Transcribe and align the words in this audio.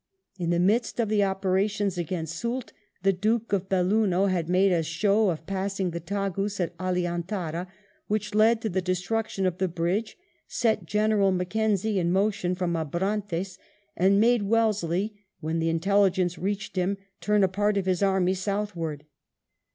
In 0.39 0.49
the 0.49 0.57
midst 0.57 0.99
of 0.99 1.09
the 1.09 1.23
operations 1.23 1.95
against 1.95 2.35
Soult, 2.35 2.73
the 3.03 3.13
Duke 3.13 3.53
of 3.53 3.69
Belluno 3.69 4.25
had 4.31 4.49
made 4.49 4.71
a 4.71 4.81
show 4.81 5.29
of 5.29 5.45
passing 5.45 5.91
the 5.91 5.99
Tagus 5.99 6.59
at 6.59 6.73
Alcantara, 6.79 7.71
which 8.07 8.33
led 8.33 8.61
to 8.61 8.69
the 8.69 8.81
destruction 8.81 9.45
of 9.45 9.59
the 9.59 9.67
bridge, 9.67 10.17
set 10.47 10.87
General 10.87 11.31
Mac 11.31 11.49
kenzie 11.49 11.99
in 11.99 12.11
motion 12.11 12.55
from 12.55 12.75
Abrantes, 12.75 13.59
and 13.95 14.19
made 14.19 14.41
Wellesley, 14.41 15.21
when 15.39 15.59
the 15.59 15.69
intelligence 15.69 16.35
reached 16.35 16.77
him, 16.77 16.97
turn 17.19 17.43
a 17.43 17.47
part 17.47 17.77
of 17.77 17.85
his 17.85 18.01
army 18.01 18.33
southward. 18.33 19.05